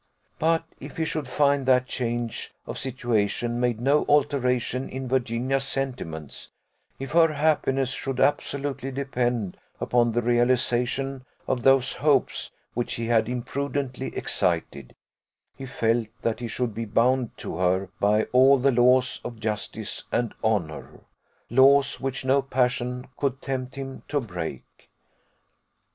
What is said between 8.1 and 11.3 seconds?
absolutely depend upon the realization